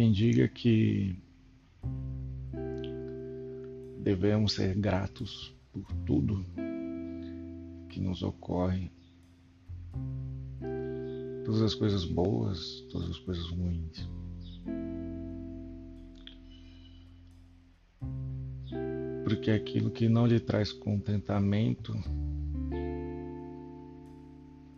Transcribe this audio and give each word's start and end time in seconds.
quem 0.00 0.12
diga 0.12 0.48
que 0.48 1.14
devemos 4.02 4.54
ser 4.54 4.74
gratos 4.74 5.54
por 5.70 5.84
tudo 6.06 6.42
que 7.90 8.00
nos 8.00 8.22
ocorre, 8.22 8.90
todas 11.44 11.60
as 11.60 11.74
coisas 11.74 12.06
boas, 12.06 12.80
todas 12.90 13.10
as 13.10 13.18
coisas 13.18 13.46
ruins. 13.50 14.08
Porque 19.22 19.50
aquilo 19.50 19.90
que 19.90 20.08
não 20.08 20.26
lhe 20.26 20.40
traz 20.40 20.72
contentamento 20.72 21.92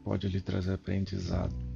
pode 0.03 0.27
lhe 0.27 0.41
trazer 0.41 0.73
aprendizado. 0.73 1.72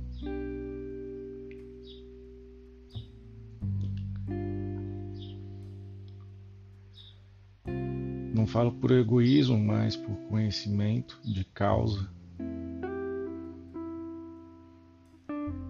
Não 8.47 8.53
falo 8.53 8.71
por 8.71 8.93
egoísmo, 8.93 9.59
mas 9.59 9.97
por 9.97 10.15
conhecimento 10.29 11.21
de 11.25 11.45
causa. 11.47 12.09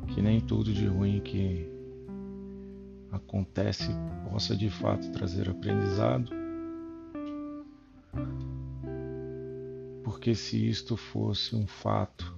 Que 0.09 0.21
nem 0.21 0.43
tudo 0.43 0.75
de 0.75 0.87
ruim 0.87 1.21
que 1.21 1.67
acontece 3.11 3.89
possa 4.29 4.55
de 4.55 4.69
fato 4.69 5.11
trazer 5.11 5.49
aprendizado. 5.49 6.31
Porque 10.05 10.35
se 10.35 10.69
isto 10.69 10.99
fosse 10.99 11.57
um 11.57 11.67
fato, 11.67 12.36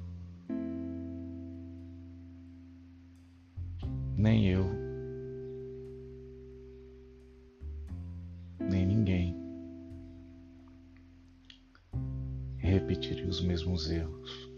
repetiria 12.99 13.27
os 13.27 13.41
mesmos 13.41 13.91
erros. 13.91 14.51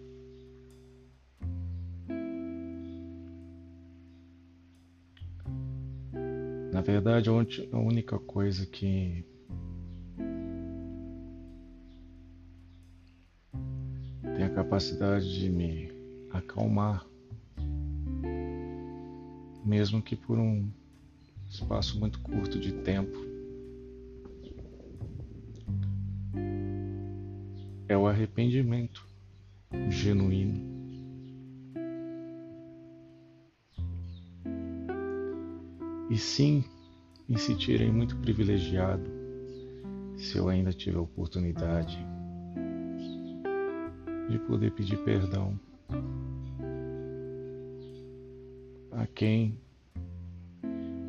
Na 6.73 6.81
verdade, 6.81 7.29
a 7.29 7.79
única 7.79 8.19
coisa 8.19 8.65
que 8.65 9.25
tem 14.35 14.45
a 14.45 14.51
capacidade 14.55 15.39
de 15.39 15.51
me 15.51 15.93
acalmar, 16.31 17.05
mesmo 19.65 20.01
que 20.01 20.17
por 20.17 20.39
um 20.39 20.71
espaço 21.51 21.99
muito 21.99 22.19
curto 22.21 22.59
de 22.59 22.73
tempo, 22.73 23.30
arrependimento 28.21 29.07
genuíno. 29.89 30.79
E 36.11 36.19
sim, 36.19 36.65
me 37.29 37.39
sentirei 37.39 37.91
muito 37.91 38.17
privilegiado 38.17 39.11
se 40.17 40.37
eu 40.37 40.49
ainda 40.49 40.73
tiver 40.73 40.99
a 40.99 41.03
oportunidade 41.03 41.99
de 44.29 44.39
poder 44.41 44.73
pedir 44.73 44.99
perdão 45.03 45.59
a 48.93 49.07
quem, 49.07 49.59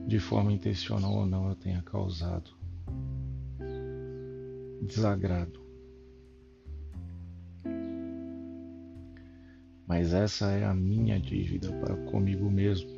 de 0.07 0.19
forma 0.19 0.53
intencional 0.53 1.13
ou 1.13 1.25
não, 1.25 1.49
eu 1.49 1.55
tenha 1.55 1.81
causado 1.81 2.51
desagrado. 4.81 5.60
Mas 9.91 10.13
essa 10.13 10.49
é 10.51 10.63
a 10.63 10.73
minha 10.73 11.19
dívida 11.19 11.69
para 11.81 11.97
comigo 12.09 12.49
mesmo. 12.49 12.89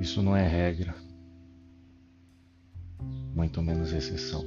Isso 0.00 0.22
não 0.22 0.36
é 0.36 0.46
regra, 0.46 0.94
muito 3.34 3.60
menos 3.60 3.92
exceção. 3.92 4.44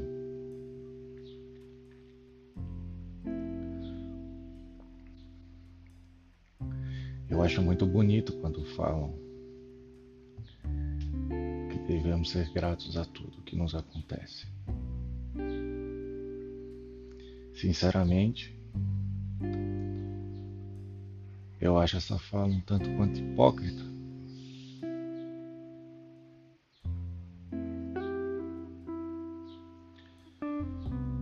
Eu 7.29 7.43
acho 7.43 7.61
muito 7.61 7.85
bonito 7.85 8.31
quando 8.39 8.63
falam 8.77 9.19
que 11.69 11.77
devemos 11.89 12.29
ser 12.29 12.49
gratos 12.53 12.95
a 12.95 13.03
tudo 13.03 13.41
que 13.41 13.57
nos 13.57 13.75
acontece. 13.75 14.47
Sinceramente, 17.53 18.55
eu 21.59 21.77
acho 21.77 21.97
essa 21.97 22.17
fala 22.17 22.47
um 22.47 22.61
tanto 22.61 22.89
quanto 22.95 23.19
hipócrita. 23.19 23.83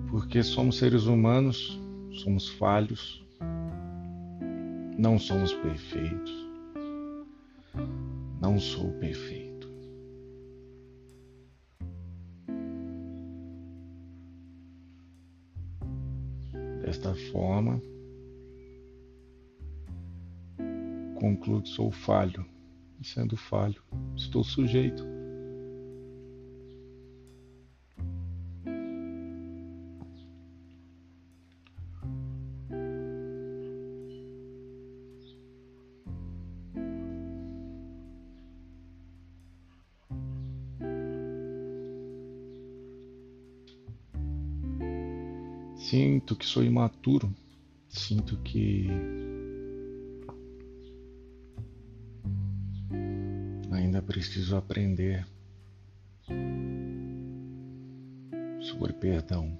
Porque 0.09 0.44
somos 0.44 0.77
seres 0.77 1.05
humanos, 1.05 1.79
somos 2.23 2.49
falhos, 2.49 3.23
não 4.97 5.17
somos 5.17 5.53
perfeitos. 5.53 6.31
Não 8.39 8.59
sou 8.59 8.91
perfeito. 9.00 9.71
Desta 16.81 17.15
forma, 17.31 17.81
concluo 21.23 21.61
que 21.61 21.69
sou 21.69 21.89
falho, 21.89 22.45
e 23.00 23.07
sendo 23.07 23.38
falho, 23.38 23.81
estou 24.13 24.44
sujeito. 24.44 25.06
Sinto 45.78 46.35
que 46.35 46.45
sou 46.45 46.66
imaturo, 46.66 47.33
sinto 47.88 48.35
que 48.39 48.89
preciso 54.13 54.56
aprender 54.56 55.25
sobre 58.62 58.94
perdão. 58.94 59.57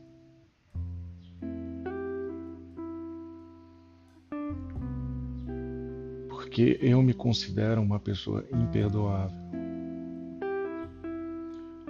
Porque 6.30 6.78
eu 6.80 7.02
me 7.02 7.16
considero 7.16 7.82
uma 7.82 8.00
pessoa 8.00 8.46
imperdoável. 8.54 9.36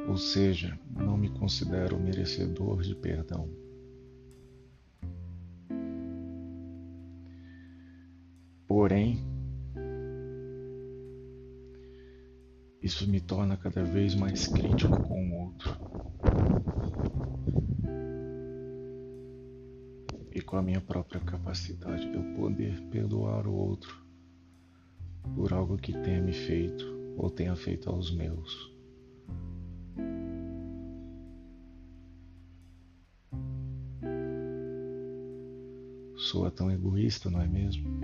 Ou 0.08 0.16
seja, 0.16 0.80
não 0.90 1.18
me 1.18 1.28
considero 1.28 2.00
merecedor 2.00 2.82
de 2.82 2.96
perdão. 2.96 3.50
Porém, 8.66 9.33
Isso 13.04 13.12
me 13.12 13.20
torna 13.20 13.58
cada 13.58 13.84
vez 13.84 14.16
mais 14.16 14.48
crítico 14.48 14.98
com 15.02 15.30
o 15.30 15.44
outro. 15.44 15.78
E 20.32 20.42
com 20.42 20.56
a 20.56 20.62
minha 20.62 20.80
própria 20.80 21.20
capacidade 21.20 22.10
de 22.10 22.16
eu 22.16 22.24
poder 22.38 22.80
perdoar 22.84 23.46
o 23.46 23.54
outro 23.54 23.94
por 25.36 25.52
algo 25.52 25.78
que 25.78 25.92
tenha 25.92 26.22
me 26.22 26.32
feito 26.32 26.86
ou 27.18 27.30
tenha 27.30 27.54
feito 27.58 27.90
aos 27.90 28.10
meus. 28.10 28.74
Soa 36.16 36.50
tão 36.50 36.72
egoísta, 36.72 37.30
não 37.30 37.42
é 37.42 37.48
mesmo? 37.48 38.00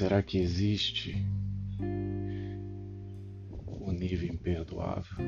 Será 0.00 0.22
que 0.22 0.38
existe 0.38 1.14
o 3.66 3.90
um 3.90 3.92
nível 3.92 4.32
imperdoável? 4.32 5.18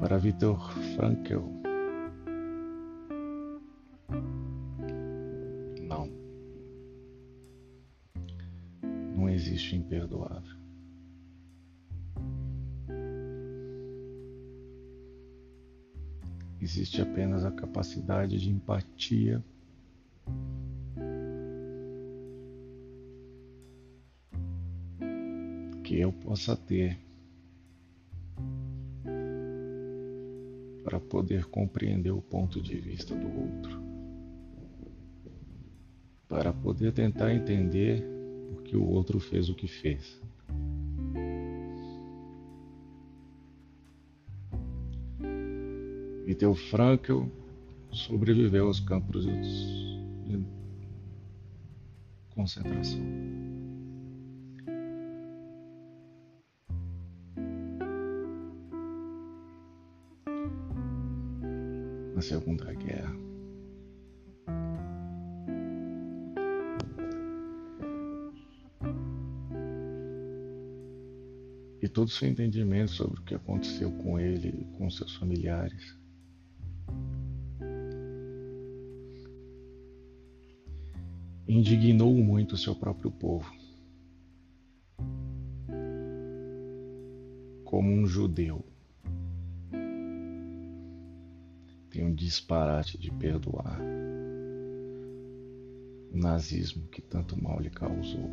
Para 0.00 0.18
Vitor 0.18 0.72
Frankel. 0.96 1.48
Não. 5.80 6.10
Não 9.14 9.28
existe 9.28 9.76
imperdoável. 9.76 10.63
Existe 16.76 17.00
apenas 17.00 17.44
a 17.44 17.52
capacidade 17.52 18.36
de 18.36 18.50
empatia 18.50 19.40
que 25.84 26.00
eu 26.00 26.12
possa 26.12 26.56
ter 26.56 26.98
para 30.82 30.98
poder 30.98 31.44
compreender 31.44 32.10
o 32.10 32.20
ponto 32.20 32.60
de 32.60 32.74
vista 32.74 33.14
do 33.14 33.28
outro, 33.28 33.80
para 36.28 36.52
poder 36.52 36.92
tentar 36.92 37.32
entender 37.32 38.04
por 38.48 38.64
que 38.64 38.76
o 38.76 38.84
outro 38.84 39.20
fez 39.20 39.48
o 39.48 39.54
que 39.54 39.68
fez. 39.68 40.20
Viktor 46.24 46.54
Frankl 46.54 47.24
sobreviveu 47.92 48.66
aos 48.66 48.80
campos 48.80 49.26
de 49.26 50.42
concentração. 52.34 53.00
Na 62.14 62.22
Segunda 62.22 62.72
Guerra. 62.72 63.14
E 71.82 71.88
todo 71.88 72.06
o 72.06 72.10
seu 72.10 72.30
entendimento 72.30 72.92
sobre 72.92 73.20
o 73.20 73.24
que 73.24 73.34
aconteceu 73.34 73.92
com 73.92 74.18
ele 74.18 74.48
e 74.48 74.78
com 74.78 74.90
seus 74.90 75.14
familiares 75.16 76.02
indignou 81.54 82.12
muito 82.12 82.56
o 82.56 82.58
seu 82.58 82.74
próprio 82.74 83.12
povo. 83.12 83.54
Como 87.64 87.90
um 87.90 88.06
judeu, 88.06 88.64
tem 91.90 92.04
um 92.04 92.12
disparate 92.12 92.98
de 92.98 93.08
perdoar 93.12 93.80
o 96.12 96.16
nazismo 96.16 96.88
que 96.88 97.00
tanto 97.00 97.40
mal 97.40 97.60
lhe 97.60 97.70
causou. 97.70 98.30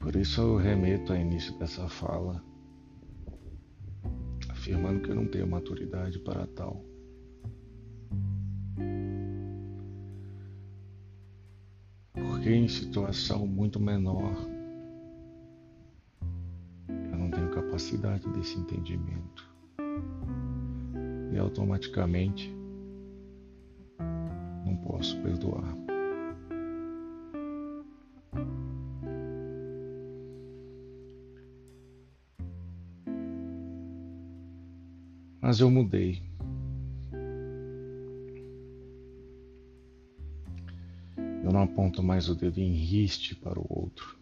Por 0.00 0.16
isso 0.16 0.40
eu 0.40 0.56
remeto 0.56 1.12
ao 1.12 1.18
início 1.18 1.56
dessa 1.58 1.88
fala 1.88 2.44
afirmando 4.64 5.00
que 5.00 5.10
eu 5.10 5.14
não 5.14 5.26
tenho 5.26 5.46
maturidade 5.46 6.18
para 6.18 6.46
tal. 6.46 6.82
Porque 12.14 12.50
em 12.50 12.66
situação 12.66 13.46
muito 13.46 13.78
menor 13.78 14.34
eu 16.88 17.18
não 17.18 17.30
tenho 17.30 17.50
capacidade 17.50 18.26
desse 18.30 18.58
entendimento. 18.58 19.52
E 21.30 21.38
automaticamente 21.38 22.50
não 24.64 24.76
posso 24.78 25.20
perdoar. 25.20 25.83
Mas 35.54 35.60
eu 35.60 35.70
mudei. 35.70 36.20
Eu 41.44 41.52
não 41.52 41.62
aponto 41.62 42.02
mais 42.02 42.28
o 42.28 42.34
dedo 42.34 42.58
em 42.58 42.72
riste 42.72 43.36
para 43.36 43.60
o 43.60 43.64
outro. 43.70 44.18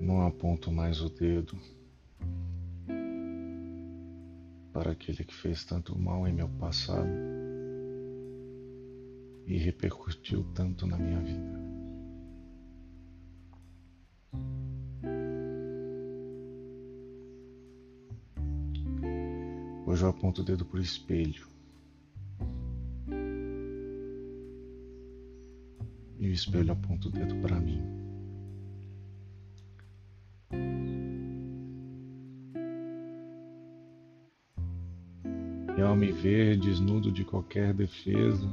Não 0.00 0.24
aponto 0.24 0.70
mais 0.70 1.00
o 1.00 1.08
dedo 1.08 1.58
para 4.72 4.92
aquele 4.92 5.24
que 5.24 5.34
fez 5.34 5.64
tanto 5.64 5.98
mal 5.98 6.28
em 6.28 6.32
meu 6.32 6.48
passado 6.50 7.10
e 9.48 9.58
repercutiu 9.58 10.44
tanto 10.54 10.86
na 10.86 10.96
minha 10.96 11.18
vida. 11.18 11.77
Hoje 19.88 20.02
eu 20.02 20.10
aponto 20.10 20.42
o 20.42 20.44
dedo 20.44 20.66
para 20.66 20.80
o 20.80 20.82
espelho. 20.82 21.48
E 26.18 26.28
o 26.28 26.30
espelho 26.30 26.72
aponta 26.72 27.08
o 27.08 27.10
dedo 27.10 27.34
para 27.36 27.58
mim. 27.58 27.80
E 35.74 35.80
ao 35.80 35.96
me 35.96 36.12
ver 36.12 36.58
desnudo 36.58 37.10
de 37.10 37.24
qualquer 37.24 37.72
defesa, 37.72 38.46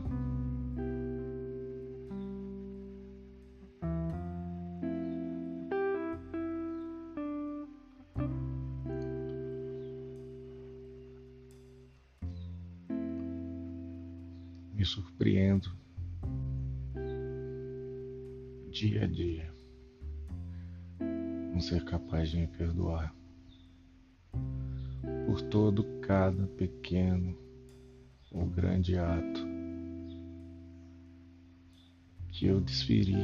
cada 26.06 26.46
pequeno 26.50 27.36
ou 28.32 28.46
grande 28.46 28.96
ato 28.96 29.42
que 32.32 32.46
eu 32.46 32.62
desferi 32.62 33.16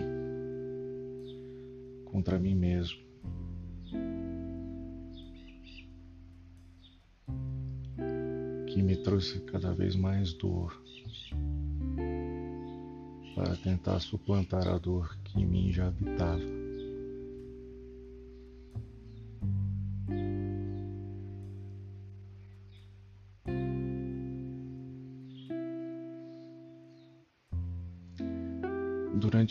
contra 2.06 2.40
mim 2.40 2.56
mesmo. 2.56 3.00
Que 8.66 8.82
me 8.82 8.96
trouxe 8.96 9.42
cada 9.42 9.74
vez 9.74 9.96
mais 9.96 10.34
dor 10.34 10.82
para 13.36 13.56
tentar 13.58 14.00
suplantar 14.00 14.68
a 14.68 14.78
dor 14.80 15.16
que 15.24 15.40
em 15.40 15.46
mim 15.46 15.72
já 15.72 15.88
habitava. 15.88 16.61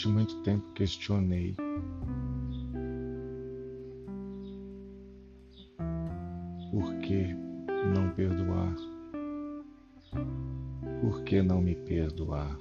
Durante 0.00 0.08
muito 0.08 0.42
tempo 0.42 0.72
questionei 0.72 1.54
por 6.70 6.98
que 7.00 7.34
não 7.94 8.08
perdoar, 8.14 8.74
por 11.02 11.22
que 11.24 11.42
não 11.42 11.60
me 11.60 11.74
perdoar. 11.74 12.58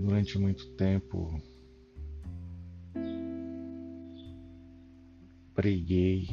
durante 0.00 0.38
muito 0.38 0.66
tempo 0.76 1.42
preguei, 5.54 6.28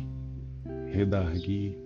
redargui. 0.91 1.85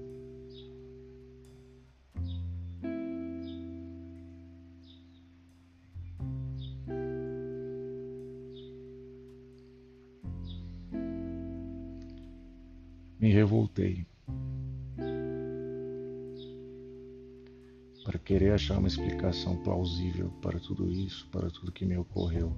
Para 18.09 18.17
querer 18.17 18.53
achar 18.53 18.79
uma 18.79 18.87
explicação 18.87 19.55
plausível 19.57 20.31
para 20.41 20.59
tudo 20.59 20.89
isso, 20.89 21.29
para 21.31 21.47
tudo 21.51 21.71
que 21.71 21.85
me 21.85 21.95
ocorreu. 21.95 22.51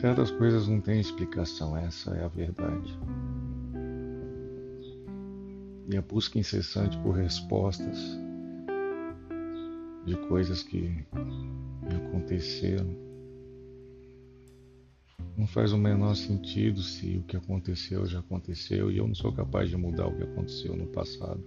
Certas 0.00 0.32
coisas 0.32 0.66
não 0.66 0.80
têm 0.80 0.98
explicação, 0.98 1.76
essa 1.76 2.10
é 2.16 2.24
a 2.24 2.28
verdade. 2.28 2.98
E 5.88 5.96
a 5.96 6.02
busca 6.02 6.40
incessante 6.40 6.98
por 6.98 7.12
respostas 7.12 8.18
de 10.04 10.16
coisas 10.26 10.64
que 10.64 11.06
aconteceram 12.18 13.08
não 15.36 15.46
faz 15.46 15.72
o 15.72 15.78
menor 15.78 16.16
sentido 16.16 16.82
se 16.82 17.16
o 17.16 17.22
que 17.22 17.36
aconteceu 17.36 18.04
já 18.06 18.18
aconteceu 18.18 18.90
e 18.90 18.98
eu 18.98 19.06
não 19.06 19.14
sou 19.14 19.32
capaz 19.32 19.70
de 19.70 19.76
mudar 19.76 20.08
o 20.08 20.16
que 20.16 20.24
aconteceu 20.24 20.76
no 20.76 20.88
passado. 20.88 21.40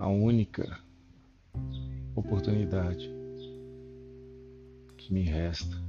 A 0.00 0.08
única 0.08 0.80
oportunidade 2.16 3.08
que 4.96 5.14
me 5.14 5.22
resta 5.22 5.80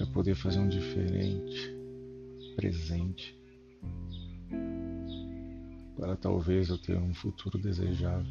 é 0.00 0.06
poder 0.06 0.34
fazer 0.34 0.58
um 0.58 0.68
diferente, 0.68 1.70
presente, 2.56 3.35
para 5.96 6.16
talvez 6.16 6.68
eu 6.68 6.78
ter 6.78 6.96
um 6.96 7.14
futuro 7.14 7.58
desejável. 7.58 8.26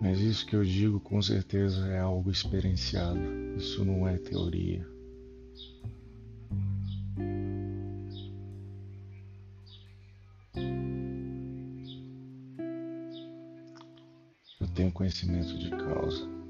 Mas 0.00 0.20
isso 0.20 0.46
que 0.46 0.54
eu 0.54 0.64
digo 0.64 1.00
com 1.00 1.20
certeza 1.20 1.88
é 1.88 1.98
algo 1.98 2.30
experienciado, 2.30 3.20
isso 3.56 3.84
não 3.84 4.06
é 4.06 4.16
teoria. 4.18 4.86
tenho 14.76 14.92
conhecimento 14.92 15.56
de 15.58 15.70
causa. 15.70 16.45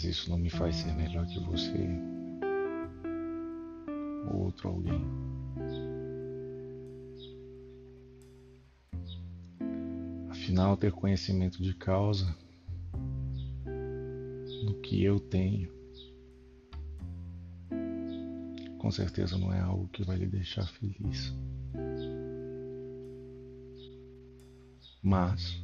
Mas 0.00 0.16
isso 0.16 0.30
não 0.30 0.38
me 0.38 0.48
faz 0.48 0.76
ser 0.76 0.94
melhor 0.94 1.26
que 1.26 1.38
você 1.40 1.86
ou 4.32 4.44
outro 4.44 4.70
alguém. 4.70 5.04
Afinal, 10.30 10.74
ter 10.78 10.90
conhecimento 10.90 11.62
de 11.62 11.74
causa 11.74 12.34
do 14.64 14.80
que 14.80 15.04
eu 15.04 15.20
tenho, 15.20 15.70
com 18.78 18.90
certeza 18.90 19.36
não 19.36 19.52
é 19.52 19.60
algo 19.60 19.86
que 19.88 20.02
vai 20.02 20.16
lhe 20.16 20.26
deixar 20.26 20.66
feliz. 20.66 21.34
mas 25.02 25.60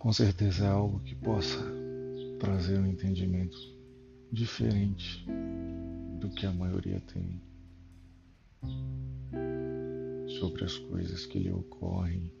com 0.00 0.14
certeza 0.14 0.64
é 0.64 0.68
algo 0.68 0.98
que 1.00 1.14
possa 1.14 1.62
trazer 2.40 2.78
um 2.78 2.86
entendimento 2.86 3.58
diferente 4.32 5.26
do 6.18 6.30
que 6.30 6.46
a 6.46 6.52
maioria 6.52 6.98
tem 7.12 7.38
sobre 10.38 10.64
as 10.64 10.78
coisas 10.78 11.26
que 11.26 11.38
lhe 11.38 11.52
ocorrem 11.52 12.32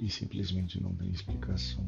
e 0.00 0.10
simplesmente 0.10 0.82
não 0.82 0.92
tem 0.92 1.08
explicação. 1.10 1.84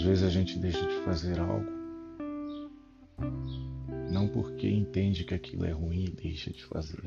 Às 0.00 0.06
vezes 0.06 0.24
a 0.24 0.30
gente 0.30 0.58
deixa 0.58 0.80
de 0.80 0.94
fazer 1.04 1.38
algo 1.38 1.70
não 4.10 4.26
porque 4.26 4.66
entende 4.66 5.24
que 5.24 5.34
aquilo 5.34 5.66
é 5.66 5.72
ruim 5.72 6.06
e 6.06 6.10
deixa 6.10 6.50
de 6.50 6.64
fazer. 6.64 7.04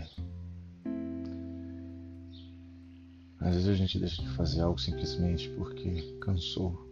Às 3.40 3.56
vezes 3.56 3.68
a 3.68 3.74
gente 3.74 3.98
deixa 3.98 4.22
de 4.22 4.30
fazer 4.36 4.62
algo 4.62 4.80
simplesmente 4.80 5.50
porque 5.58 6.20
cansou. 6.22 6.88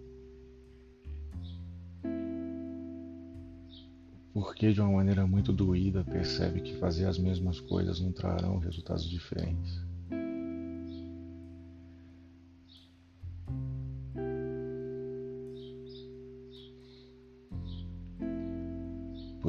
Porque 4.34 4.74
de 4.74 4.82
uma 4.82 4.94
maneira 4.94 5.28
muito 5.28 5.54
doída 5.54 6.04
percebe 6.04 6.62
que 6.62 6.78
fazer 6.78 7.06
as 7.06 7.20
mesmas 7.20 7.60
coisas 7.60 8.02
não 8.02 8.12
trarão 8.12 8.58
resultados 8.58 9.08
diferentes. 9.08 9.91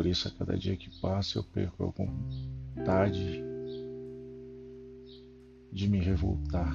Por 0.02 0.08
isso, 0.08 0.26
a 0.26 0.32
cada 0.32 0.58
dia 0.58 0.76
que 0.76 0.90
passa, 1.00 1.38
eu 1.38 1.44
perco 1.44 1.84
a 1.84 2.74
vontade 2.74 3.40
de 5.70 5.88
me 5.88 6.00
revoltar. 6.00 6.74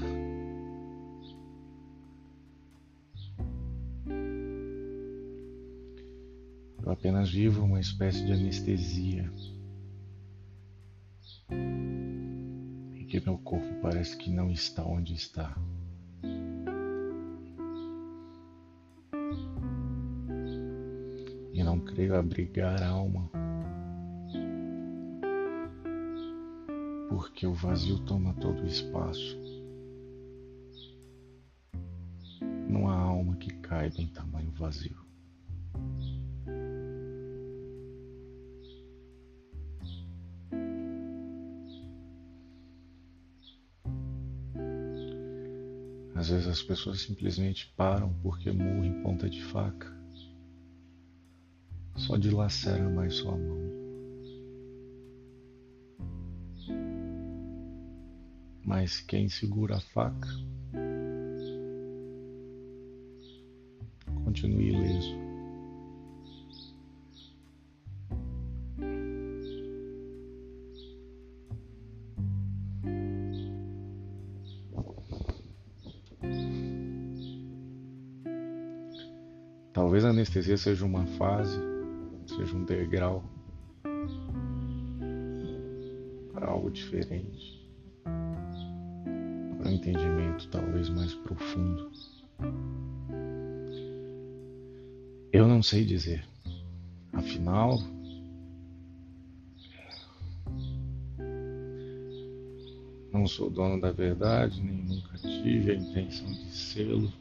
Eu 6.82 6.90
apenas 6.90 7.30
vivo 7.30 7.66
uma 7.66 7.82
espécie 7.82 8.26
de 8.26 8.32
anestesia. 8.32 9.30
E 12.96 13.04
que 13.10 13.20
meu 13.20 13.38
corpo 13.40 13.82
parece 13.82 14.16
que 14.16 14.30
não 14.30 14.50
está 14.50 14.86
onde 14.86 15.14
está. 15.14 15.54
Não 21.78 21.86
creio 21.86 22.16
abrigar 22.16 22.82
a 22.82 22.88
alma, 22.88 23.30
porque 27.10 27.46
o 27.46 27.54
vazio 27.54 28.00
toma 28.00 28.34
todo 28.34 28.64
o 28.64 28.66
espaço. 28.68 29.40
Não 32.68 32.90
há 32.90 32.96
alma 32.96 33.36
que 33.36 33.54
caiba 33.60 34.02
em 34.02 34.08
tamanho 34.08 34.52
vazio. 34.52 35.06
Às 46.16 46.30
vezes 46.30 46.48
as 46.48 46.64
pessoas 46.64 47.02
simplesmente 47.02 47.72
param 47.78 48.12
porque 48.24 48.52
morrem 48.52 49.04
ponta 49.04 49.30
de 49.30 49.44
faca 49.44 49.97
só 52.08 52.16
dilacera 52.16 52.90
mais 52.90 53.16
sua 53.16 53.36
mão. 53.36 53.58
Mas 58.64 59.02
quem 59.02 59.28
segura 59.28 59.76
a 59.76 59.82
faca 59.82 60.30
continue 64.24 64.70
ileso. 64.70 65.18
Talvez 79.74 80.06
a 80.06 80.10
anestesia 80.10 80.58
seja 80.58 80.86
uma 80.86 81.06
fase 81.06 81.77
seja 82.38 82.56
um 82.56 82.64
degrau 82.66 83.24
para 86.32 86.48
algo 86.48 86.70
diferente, 86.70 87.68
para 88.04 89.70
um 89.70 89.74
entendimento 89.74 90.48
talvez 90.50 90.88
mais 90.90 91.16
profundo. 91.16 91.92
Eu 95.34 95.48
não 95.48 95.64
sei 95.64 95.84
dizer. 95.84 96.24
Afinal, 97.12 97.80
não 103.12 103.26
sou 103.26 103.50
dono 103.50 103.82
da 103.82 103.92
verdade, 103.92 104.62
nem 104.62 104.84
nunca 104.84 105.18
tive 105.18 105.72
a 105.72 105.76
intenção 105.76 106.28
de 106.28 106.52
sê-lo. 106.52 107.12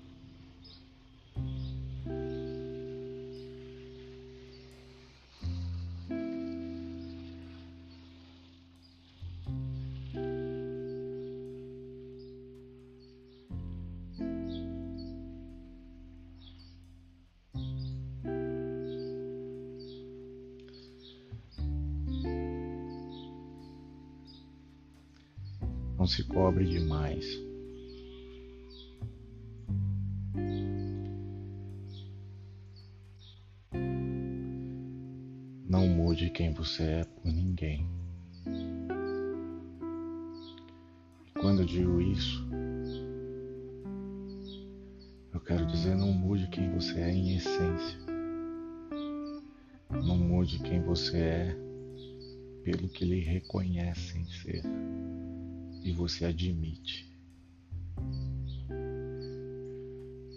Não 26.07 26.09
se 26.09 26.23
cobre 26.23 26.65
demais. 26.65 27.27
Não 35.69 35.89
mude 35.89 36.31
quem 36.31 36.53
você 36.53 36.83
é 36.85 37.05
por 37.05 37.33
ninguém. 37.33 37.85
Quando 41.41 41.63
eu 41.63 41.67
digo 41.67 42.01
isso, 42.01 42.49
eu 45.35 45.41
quero 45.41 45.67
dizer 45.67 45.97
não 45.97 46.13
mude 46.13 46.47
quem 46.51 46.71
você 46.71 47.01
é 47.01 47.11
em 47.11 47.35
essência. 47.35 47.99
Não 49.91 50.17
mude 50.17 50.61
quem 50.61 50.81
você 50.83 51.17
é 51.19 51.57
pelo 52.63 52.89
que 52.89 53.05
lhe 53.05 53.19
reconhecem 53.19 54.25
ser 54.27 54.63
e 55.87 55.93
você 55.93 56.25
admite. 56.25 57.09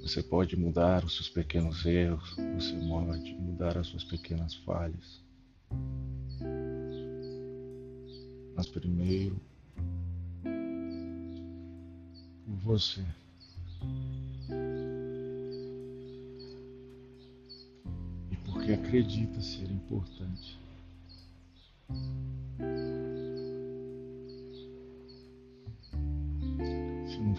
Você 0.03 0.21
pode 0.21 0.55
mudar 0.55 1.03
os 1.03 1.15
seus 1.15 1.27
pequenos 1.27 1.83
erros, 1.87 2.35
você 2.53 2.75
pode 2.87 3.33
mudar 3.33 3.75
as 3.75 3.87
suas 3.87 4.03
pequenas 4.03 4.53
falhas. 4.57 5.23
Mas 8.55 8.67
primeiro, 8.67 9.41
você. 12.63 13.03
E 18.31 18.35
porque 18.45 18.73
acredita 18.73 19.41
ser 19.41 19.71
importante. 19.71 20.59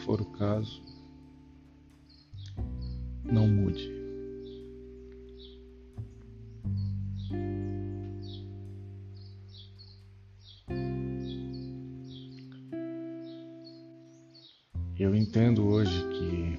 For 0.00 0.20
o 0.20 0.24
caso, 0.32 0.82
não 3.24 3.46
mude. 3.46 4.00
Eu 14.98 15.14
entendo 15.14 15.66
hoje 15.66 16.06
que 16.10 16.58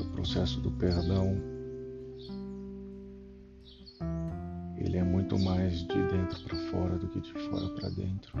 o 0.00 0.10
processo 0.12 0.60
do 0.60 0.70
perdão 0.72 1.36
ele 4.78 4.96
é 4.96 5.04
muito 5.04 5.38
mais 5.38 5.80
de 5.80 6.08
dentro 6.08 6.42
para 6.44 6.56
fora 6.70 6.96
do 6.96 7.08
que 7.08 7.20
de 7.20 7.32
fora 7.34 7.68
para 7.74 7.90
dentro. 7.90 8.32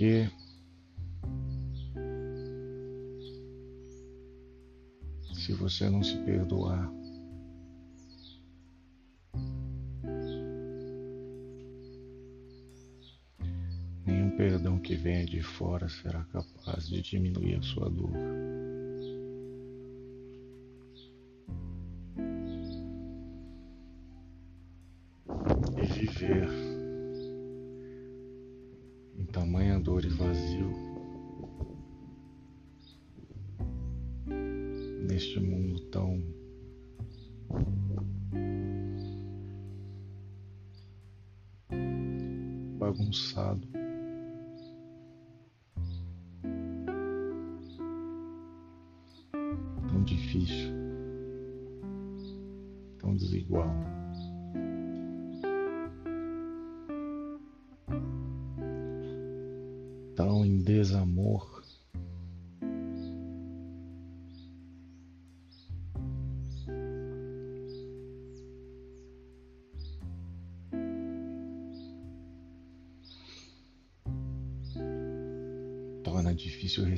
Porque 0.00 0.30
se 5.34 5.52
você 5.52 5.90
não 5.90 6.02
se 6.02 6.16
perdoar, 6.24 6.90
nenhum 14.06 14.34
perdão 14.38 14.78
que 14.78 14.94
venha 14.94 15.26
de 15.26 15.42
fora 15.42 15.86
será 15.90 16.24
capaz 16.32 16.88
de 16.88 17.02
diminuir 17.02 17.56
a 17.56 17.62
sua 17.62 17.90
dor. 17.90 18.10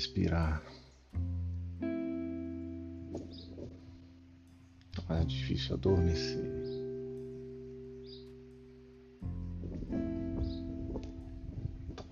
Respirar. 0.03 0.63
Torna 4.93 5.25
difícil 5.25 5.75
adormecer. 5.75 6.63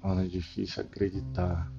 torna 0.01 0.27
difícil 0.29 0.83
acreditar. 0.83 1.71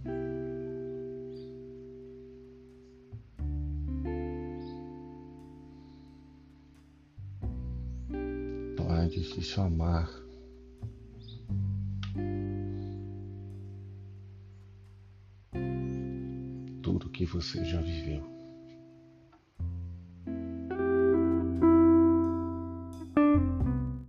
Torna 8.75 9.07
difícil 9.07 9.63
amar. 9.63 10.30
Você 17.31 17.63
já 17.63 17.79
viveu. 17.79 18.40